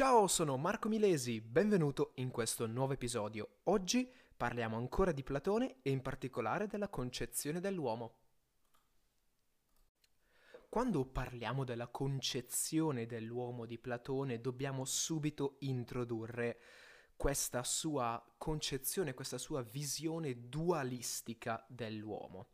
[0.00, 3.56] Ciao, sono Marco Milesi, benvenuto in questo nuovo episodio.
[3.64, 8.14] Oggi parliamo ancora di Platone e in particolare della concezione dell'uomo.
[10.70, 16.60] Quando parliamo della concezione dell'uomo di Platone dobbiamo subito introdurre
[17.14, 22.52] questa sua concezione, questa sua visione dualistica dell'uomo,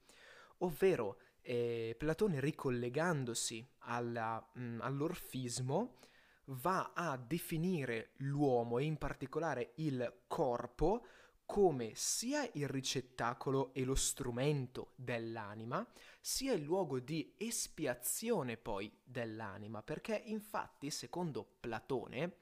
[0.58, 5.98] ovvero eh, Platone ricollegandosi alla, mh, mm, all'orfismo
[6.46, 11.04] va a definire l'uomo e in particolare il corpo
[11.46, 15.86] come sia il ricettacolo e lo strumento dell'anima,
[16.20, 22.38] sia il luogo di espiazione poi dell'anima, perché infatti, secondo Platone,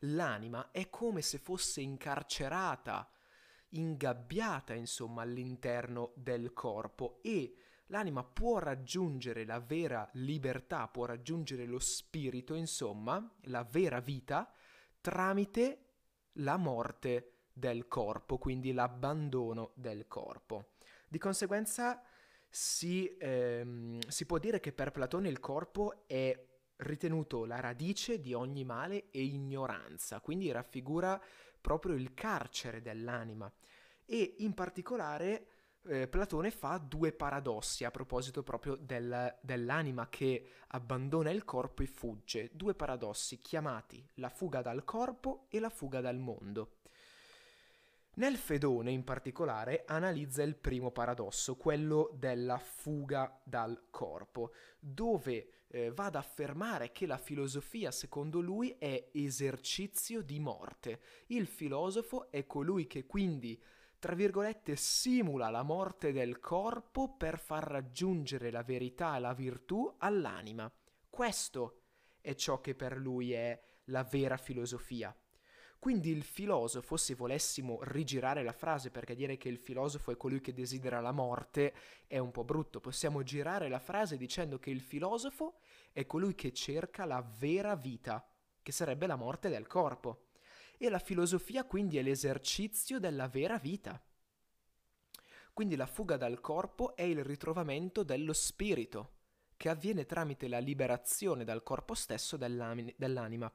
[0.00, 3.10] l'anima è come se fosse incarcerata,
[3.70, 7.54] ingabbiata, insomma, all'interno del corpo e
[7.88, 14.50] l'anima può raggiungere la vera libertà, può raggiungere lo spirito, insomma, la vera vita,
[15.00, 15.84] tramite
[16.34, 20.70] la morte del corpo, quindi l'abbandono del corpo.
[21.08, 22.02] Di conseguenza
[22.48, 26.46] si, ehm, si può dire che per Platone il corpo è
[26.76, 31.20] ritenuto la radice di ogni male e ignoranza, quindi raffigura
[31.60, 33.52] proprio il carcere dell'anima.
[34.04, 35.48] E in particolare
[35.86, 41.86] eh, Platone fa due paradossi a proposito proprio del, dell'anima che abbandona il corpo e
[41.86, 46.76] fugge, due paradossi chiamati la fuga dal corpo e la fuga dal mondo.
[48.18, 55.92] Nel Fedone in particolare analizza il primo paradosso, quello della fuga dal corpo, dove eh,
[55.92, 61.00] va ad affermare che la filosofia secondo lui è esercizio di morte.
[61.26, 63.60] Il filosofo è colui che quindi
[63.98, 69.92] tra virgolette, simula la morte del corpo per far raggiungere la verità e la virtù
[69.98, 70.70] all'anima.
[71.10, 71.80] Questo
[72.20, 75.14] è ciò che per lui è la vera filosofia.
[75.80, 80.40] Quindi il filosofo, se volessimo rigirare la frase perché dire che il filosofo è colui
[80.40, 81.74] che desidera la morte
[82.06, 85.60] è un po' brutto, possiamo girare la frase dicendo che il filosofo
[85.92, 88.28] è colui che cerca la vera vita,
[88.60, 90.27] che sarebbe la morte del corpo
[90.78, 94.00] e la filosofia quindi è l'esercizio della vera vita.
[95.52, 99.16] Quindi la fuga dal corpo è il ritrovamento dello spirito,
[99.56, 103.52] che avviene tramite la liberazione dal corpo stesso dell'anima.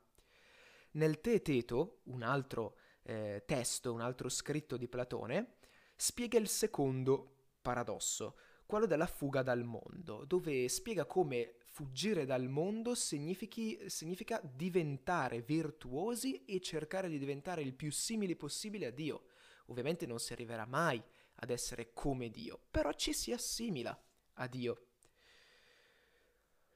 [0.91, 5.55] Nel Teeteto, un altro eh, testo, un altro scritto di Platone,
[5.95, 12.93] spiega il secondo paradosso, quello della fuga dal mondo, dove spiega come fuggire dal mondo
[12.93, 19.23] significa diventare virtuosi e cercare di diventare il più simili possibile a Dio.
[19.67, 21.01] Ovviamente non si arriverà mai
[21.37, 23.99] ad essere come Dio, però ci si assimila
[24.33, 24.85] a Dio.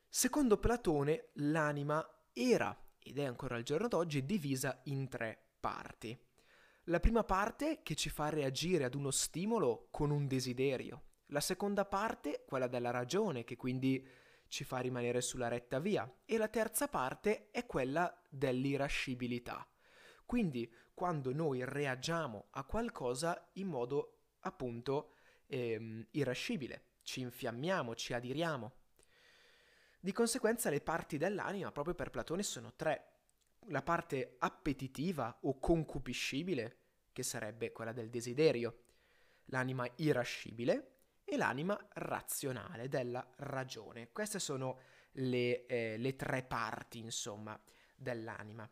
[0.09, 2.03] Secondo Platone, l'anima
[2.33, 6.19] era, ed è ancora al giorno d'oggi, divisa in tre parti.
[6.85, 11.03] La prima parte che ci fa reagire ad uno stimolo con un desiderio.
[11.27, 16.11] La seconda parte, quella della ragione, che quindi ci fa rimanere sulla retta via.
[16.25, 19.67] E la terza parte è quella dell'irascibilità.
[20.25, 25.13] Quindi quando noi reagiamo a qualcosa in modo appunto
[25.47, 28.73] ehm, irascibile, ci infiammiamo, ci adiriamo.
[29.99, 33.11] Di conseguenza le parti dell'anima proprio per Platone sono tre.
[33.67, 36.77] La parte appetitiva o concupiscibile,
[37.11, 38.83] che sarebbe quella del desiderio,
[39.45, 40.96] l'anima irascibile,
[41.29, 44.11] e l'anima razionale della ragione.
[44.13, 44.79] Queste sono
[45.13, 47.59] le, eh, le tre parti, insomma,
[47.95, 48.69] dell'anima.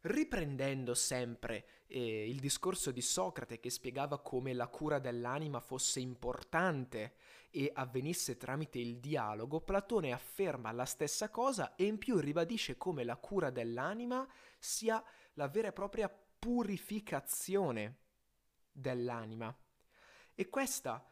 [0.00, 7.14] Riprendendo sempre eh, il discorso di Socrate che spiegava come la cura dell'anima fosse importante
[7.50, 13.04] e avvenisse tramite il dialogo, Platone afferma la stessa cosa e in più ribadisce come
[13.04, 14.26] la cura dell'anima
[14.58, 15.02] sia
[15.34, 17.98] la vera e propria purificazione
[18.72, 19.56] dell'anima.
[20.34, 21.04] E questa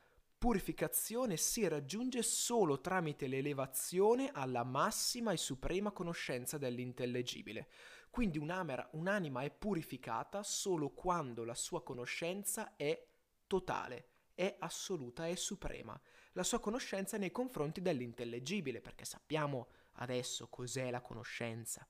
[0.44, 7.70] purificazione si raggiunge solo tramite l'elevazione alla massima e suprema conoscenza dell'intellegibile.
[8.10, 13.06] Quindi un'anima è purificata solo quando la sua conoscenza è
[13.46, 15.98] totale, è assoluta, è suprema.
[16.32, 21.88] La sua conoscenza nei confronti dell'intellegibile, perché sappiamo adesso cos'è la conoscenza.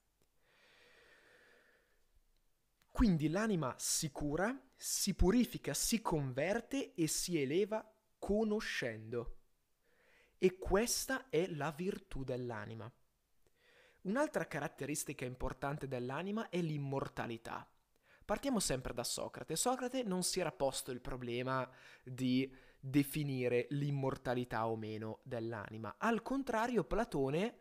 [2.88, 7.84] Quindi l'anima si cura, si purifica, si converte e si eleva
[8.24, 9.36] conoscendo.
[10.38, 12.90] E questa è la virtù dell'anima.
[14.04, 17.68] Un'altra caratteristica importante dell'anima è l'immortalità.
[18.24, 19.56] Partiamo sempre da Socrate.
[19.56, 21.70] Socrate non si era posto il problema
[22.02, 22.50] di
[22.80, 25.96] definire l'immortalità o meno dell'anima.
[25.98, 27.58] Al contrario, Platone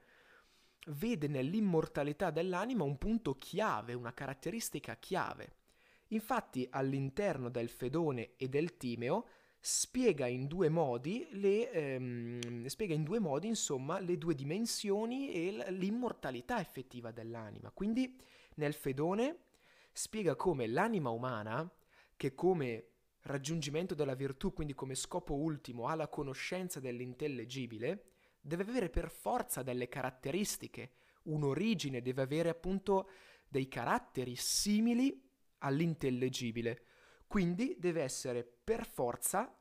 [0.88, 5.58] vede nell'immortalità dell'anima un punto chiave, una caratteristica chiave.
[6.14, 9.28] Infatti all'interno del Fedone e del Timeo
[9.66, 16.60] spiega in due modi, le, ehm, in due modi insomma, le due dimensioni e l'immortalità
[16.60, 17.72] effettiva dell'anima.
[17.72, 18.14] Quindi
[18.56, 19.38] nel Fedone
[19.94, 21.72] spiega come l'anima umana,
[22.18, 22.88] che come
[23.22, 28.08] raggiungimento della virtù, quindi come scopo ultimo, ha la conoscenza dell'intellegibile,
[28.42, 30.92] deve avere per forza delle caratteristiche,
[31.24, 33.10] un'origine, deve avere appunto
[33.48, 35.26] dei caratteri simili
[35.60, 36.84] all'intellegibile.
[37.34, 39.52] Quindi deve essere per forza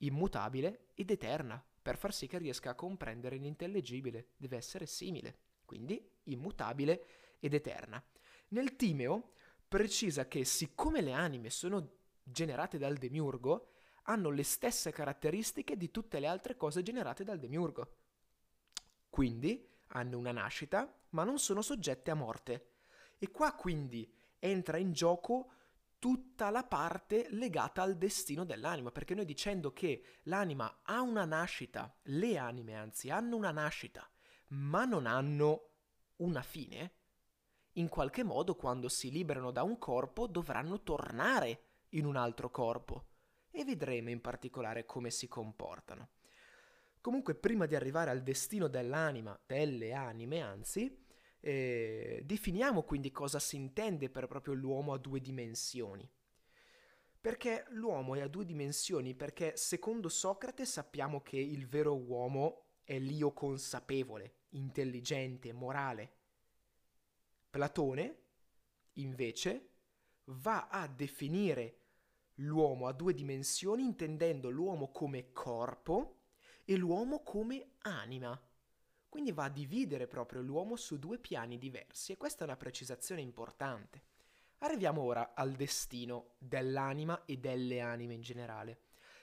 [0.00, 4.32] immutabile ed eterna, per far sì che riesca a comprendere l'intellegibile.
[4.36, 7.06] Deve essere simile, quindi immutabile
[7.40, 8.04] ed eterna.
[8.48, 9.30] Nel Timeo
[9.66, 11.92] precisa che siccome le anime sono
[12.22, 13.70] generate dal demiurgo,
[14.02, 17.96] hanno le stesse caratteristiche di tutte le altre cose generate dal demiurgo.
[19.08, 22.72] Quindi hanno una nascita, ma non sono soggette a morte.
[23.16, 25.52] E qua quindi entra in gioco
[25.98, 31.94] tutta la parte legata al destino dell'anima, perché noi dicendo che l'anima ha una nascita,
[32.04, 34.08] le anime anzi hanno una nascita,
[34.48, 35.70] ma non hanno
[36.16, 36.92] una fine,
[37.72, 43.08] in qualche modo quando si liberano da un corpo dovranno tornare in un altro corpo
[43.50, 46.10] e vedremo in particolare come si comportano.
[47.00, 51.05] Comunque prima di arrivare al destino dell'anima, delle anime anzi,
[51.40, 56.08] eh, definiamo quindi cosa si intende per proprio l'uomo a due dimensioni.
[57.20, 59.14] Perché l'uomo è a due dimensioni?
[59.14, 66.12] Perché secondo Socrate sappiamo che il vero uomo è l'io consapevole, intelligente, morale.
[67.50, 68.22] Platone,
[68.94, 69.70] invece,
[70.26, 71.80] va a definire
[72.34, 76.20] l'uomo a due dimensioni intendendo l'uomo come corpo
[76.64, 78.40] e l'uomo come anima.
[79.16, 83.22] Quindi va a dividere proprio l'uomo su due piani diversi e questa è una precisazione
[83.22, 84.02] importante.
[84.58, 88.80] Arriviamo ora al destino dell'anima e delle anime in generale,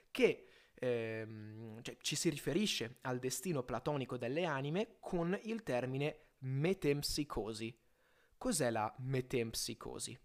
[0.09, 7.79] che ehm, cioè, ci si riferisce al destino platonico delle anime con il termine metempsicosi.
[8.35, 10.19] Cos'è la metempsicosi?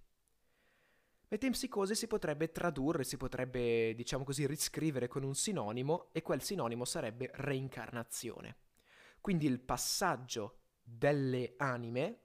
[1.29, 6.87] Metempsicosi si potrebbe tradurre, si potrebbe, diciamo così, riscrivere con un sinonimo e quel sinonimo
[6.87, 8.56] sarebbe reincarnazione.
[9.28, 12.20] Quindi il passaggio delle anime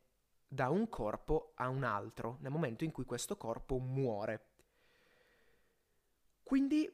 [0.48, 4.52] da un corpo a un altro nel momento in cui questo corpo muore.
[6.44, 6.90] Quindi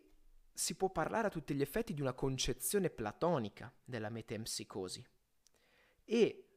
[0.52, 5.06] si può parlare a tutti gli effetti di una concezione platonica della metempsicosi.
[6.06, 6.48] E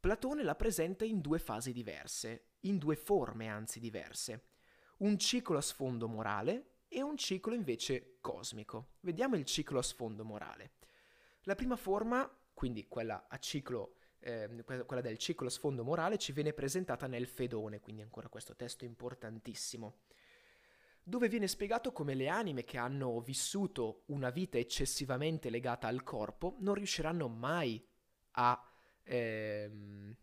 [0.00, 4.46] Platone la presenta in due fasi diverse, in due forme anzi diverse.
[4.96, 8.94] Un ciclo a sfondo morale e un ciclo invece cosmico.
[9.02, 10.72] Vediamo il ciclo a sfondo morale.
[11.42, 12.28] La prima forma,
[12.58, 18.02] quindi quella ciclo eh, quella del ciclo sfondo morale, ci viene presentata nel Fedone, quindi
[18.02, 20.00] ancora questo testo importantissimo,
[21.04, 26.56] dove viene spiegato come le anime che hanno vissuto una vita eccessivamente legata al corpo
[26.58, 27.80] non riusciranno mai
[28.32, 28.60] a,
[29.04, 30.16] ehm,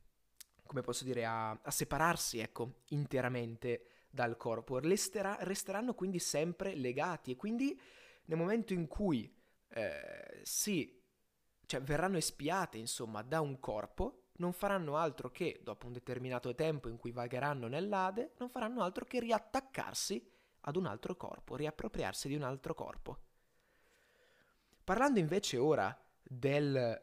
[0.65, 7.31] come posso dire, a, a separarsi, ecco, interamente dal corpo, Restera, resteranno quindi sempre legati
[7.31, 7.79] e quindi
[8.25, 9.33] nel momento in cui
[9.69, 10.94] eh, si
[11.65, 16.89] cioè verranno espiate insomma da un corpo, non faranno altro che, dopo un determinato tempo
[16.89, 20.29] in cui vagheranno nell'Ade, non faranno altro che riattaccarsi
[20.61, 23.19] ad un altro corpo, riappropriarsi di un altro corpo.
[24.83, 27.01] Parlando invece ora del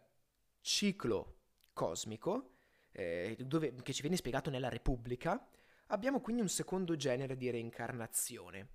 [0.61, 1.37] ciclo
[1.73, 2.51] cosmico,
[2.93, 5.49] eh, dove, che ci viene spiegato nella Repubblica,
[5.87, 8.69] abbiamo quindi un secondo genere di reincarnazione,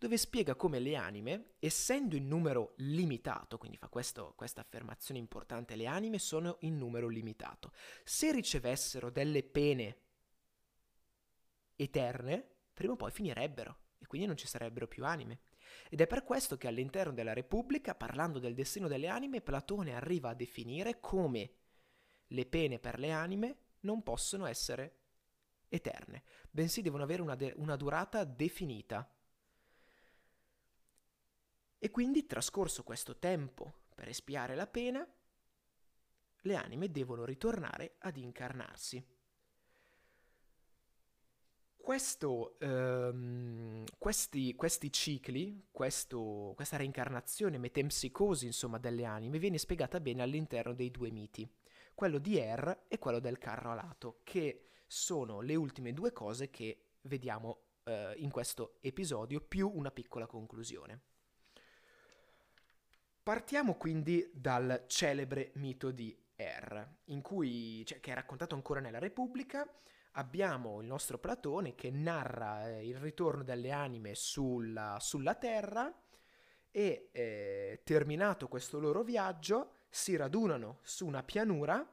[0.00, 5.76] dove spiega come le anime, essendo in numero limitato, quindi fa questo, questa affermazione importante,
[5.76, 7.70] le anime sono in numero limitato,
[8.02, 9.98] se ricevessero delle pene
[11.76, 15.40] eterne, prima o poi finirebbero e quindi non ci sarebbero più anime.
[15.90, 20.30] Ed è per questo che all'interno della Repubblica, parlando del destino delle anime, Platone arriva
[20.30, 21.56] a definire come
[22.28, 24.96] le pene per le anime non possono essere
[25.68, 29.06] eterne, bensì devono avere una, de- una durata definita.
[31.82, 35.06] E quindi, trascorso questo tempo per espiare la pena,
[36.42, 39.02] le anime devono ritornare ad incarnarsi.
[41.78, 50.20] Questo, ehm, questi, questi, cicli, questo, questa reincarnazione, metempsicosi insomma delle anime, viene spiegata bene
[50.20, 51.50] all'interno dei due miti,
[51.94, 56.90] quello di Er e quello del carro alato, che sono le ultime due cose che
[57.02, 61.08] vediamo eh, in questo episodio, più una piccola conclusione.
[63.30, 68.98] Partiamo quindi dal celebre mito di R, in cui, cioè, che è raccontato ancora nella
[68.98, 69.64] Repubblica,
[70.14, 75.96] abbiamo il nostro Platone che narra eh, il ritorno delle anime sulla, sulla Terra
[76.72, 81.88] e eh, terminato questo loro viaggio si radunano su una pianura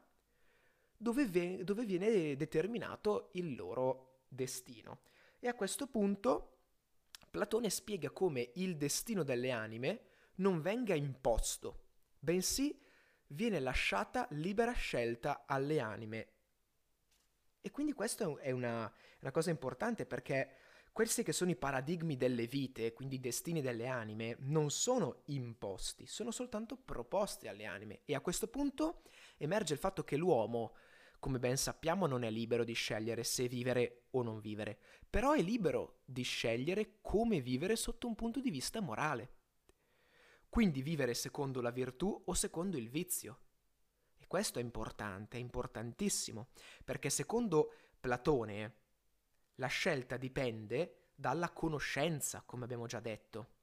[0.97, 5.01] dove, ve- dove viene determinato il loro destino.
[5.37, 6.55] E a questo punto
[7.29, 11.85] Platone spiega come il destino delle anime non venga imposto,
[12.19, 12.79] bensì
[13.27, 16.31] viene lasciata libera scelta alle anime.
[17.61, 20.55] E quindi questo è una, una cosa importante perché
[20.97, 26.07] questi che sono i paradigmi delle vite, quindi i destini delle anime, non sono imposti,
[26.07, 28.01] sono soltanto proposti alle anime.
[28.05, 29.03] E a questo punto
[29.37, 30.73] emerge il fatto che l'uomo,
[31.19, 35.41] come ben sappiamo, non è libero di scegliere se vivere o non vivere, però è
[35.41, 39.36] libero di scegliere come vivere sotto un punto di vista morale.
[40.49, 43.39] Quindi vivere secondo la virtù o secondo il vizio.
[44.17, 46.49] E questo è importante, è importantissimo,
[46.83, 48.75] perché secondo Platone
[49.55, 53.55] la scelta dipende dalla conoscenza, come abbiamo già detto.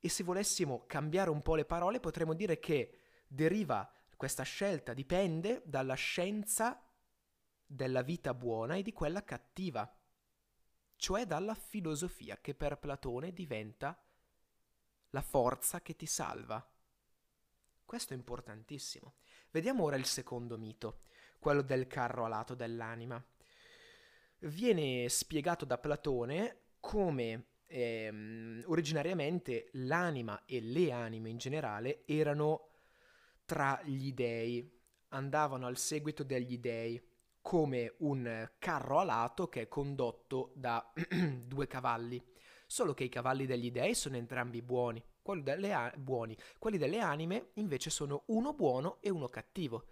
[0.00, 5.62] E se volessimo cambiare un po' le parole, potremmo dire che deriva questa scelta dipende
[5.66, 6.82] dalla scienza
[7.66, 9.94] della vita buona e di quella cattiva,
[10.96, 14.00] cioè dalla filosofia che per Platone diventa
[15.10, 16.64] la forza che ti salva.
[17.84, 19.14] Questo è importantissimo.
[19.50, 21.00] Vediamo ora il secondo mito,
[21.38, 23.24] quello del carro alato dell'anima.
[24.38, 32.68] Viene spiegato da Platone come ehm, originariamente l'anima e le anime in generale erano
[33.44, 34.68] tra gli dei,
[35.08, 37.00] andavano al seguito degli dei,
[37.40, 40.92] come un carro alato che è condotto da
[41.44, 42.20] due cavalli
[42.66, 45.02] solo che i cavalli degli dei sono entrambi buoni.
[45.22, 46.36] Quelli delle, a- buoni.
[46.58, 49.86] Quelli delle anime invece sono uno buono e uno cattivo.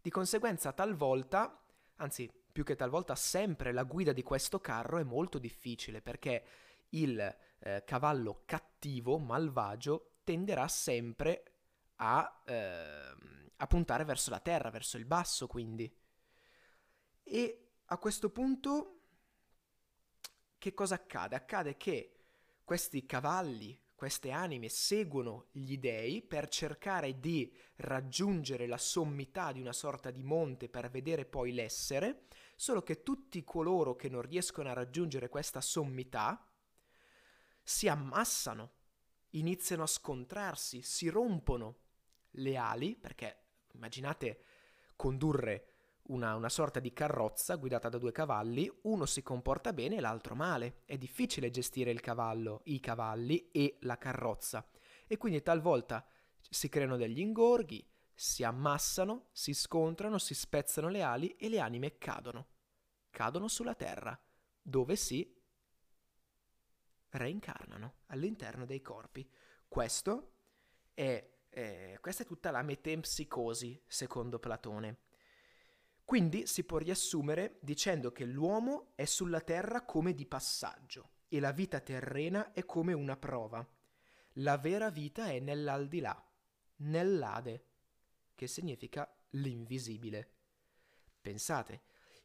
[0.00, 1.62] Di conseguenza talvolta,
[1.96, 6.44] anzi più che talvolta sempre la guida di questo carro è molto difficile perché
[6.90, 11.44] il eh, cavallo cattivo, malvagio, tenderà sempre
[11.96, 13.16] a, eh,
[13.56, 15.92] a puntare verso la terra, verso il basso quindi.
[17.22, 19.00] E a questo punto
[20.58, 21.36] che cosa accade?
[21.36, 22.19] Accade che
[22.70, 29.72] questi cavalli, queste anime seguono gli dei per cercare di raggiungere la sommità di una
[29.72, 34.72] sorta di monte per vedere poi l'essere, solo che tutti coloro che non riescono a
[34.72, 36.46] raggiungere questa sommità
[37.60, 38.74] si ammassano,
[39.30, 41.78] iniziano a scontrarsi, si rompono
[42.34, 44.44] le ali, perché immaginate
[44.94, 45.79] condurre
[46.10, 50.34] una, una, sorta di carrozza guidata da due cavalli, uno si comporta bene e l'altro
[50.34, 50.82] male.
[50.84, 54.68] È difficile gestire il cavallo, i cavalli e la carrozza.
[55.06, 56.04] E quindi talvolta
[56.48, 61.96] si creano degli ingorghi, si ammassano, si scontrano, si spezzano le ali e le anime
[61.98, 62.48] cadono.
[63.10, 64.18] Cadono sulla terra,
[64.60, 65.38] dove si
[67.10, 69.28] reincarnano all'interno dei corpi.
[69.66, 70.34] Questo
[70.94, 75.08] è, eh, questa è tutta la metempsicosi, secondo Platone.
[76.10, 81.52] Quindi si può riassumere dicendo che l'uomo è sulla terra come di passaggio e la
[81.52, 83.64] vita terrena è come una prova.
[84.32, 86.20] La vera vita è nell'aldilà,
[86.78, 87.64] nell'Ade,
[88.34, 90.32] che significa l'invisibile.
[91.20, 91.82] Pensate,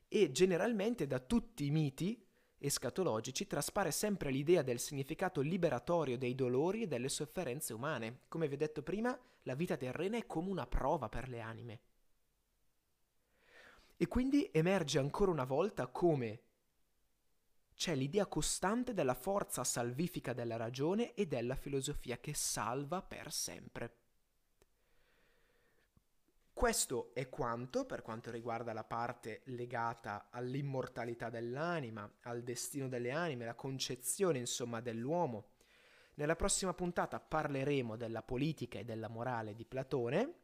[0.08, 2.26] e generalmente da tutti i miti
[2.58, 8.22] escatologici traspare sempre l'idea del significato liberatorio dei dolori e delle sofferenze umane.
[8.30, 11.82] Come vi ho detto prima, la vita terrena è come una prova per le anime.
[13.98, 16.42] E quindi emerge ancora una volta come
[17.76, 23.98] c'è l'idea costante della forza salvifica della ragione e della filosofia che salva per sempre.
[26.56, 33.44] Questo è quanto per quanto riguarda la parte legata all'immortalità dell'anima, al destino delle anime,
[33.44, 35.50] la concezione insomma dell'uomo.
[36.14, 40.36] Nella prossima puntata parleremo della politica e della morale di Platone,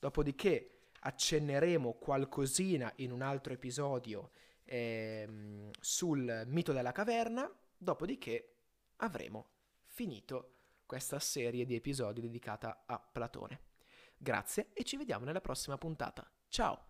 [0.00, 4.30] dopodiché accenneremo qualcosina in un altro episodio
[4.64, 8.54] ehm, sul mito della caverna, dopodiché
[8.96, 9.48] avremo
[9.84, 10.54] finito
[10.86, 13.60] questa serie di episodi dedicata a Platone.
[14.16, 16.28] Grazie e ci vediamo nella prossima puntata.
[16.48, 16.89] Ciao!